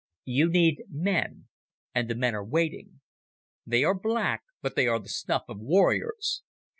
"You 0.25 0.49
need 0.49 0.81
men, 0.89 1.47
and 1.93 2.09
the 2.09 2.15
men 2.15 2.33
are 2.33 2.43
waiting. 2.43 3.01
They 3.67 3.83
are 3.83 3.93
black, 3.93 4.41
but 4.59 4.75
they 4.75 4.87
are 4.87 4.97
the 4.97 5.09
stuff 5.09 5.43
of 5.47 5.59
warriors. 5.59 6.41